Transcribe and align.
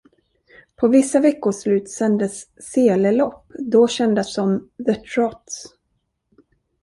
På 0.75 0.87
vissa 0.87 1.19
veckoslut 1.19 1.89
sändes 1.89 2.45
sele-lopp, 2.71 3.45
då 3.59 3.87
kända 3.87 4.23
som 4.23 4.69
"the 4.85 4.93
trots". 4.95 5.65